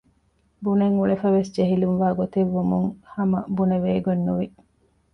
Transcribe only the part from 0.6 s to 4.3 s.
ބުނަން އުޅެފަވެސް ޖެހިލުން ވާގޮތެއް ވުމުން ހަމަ ބުނެވޭގޮތް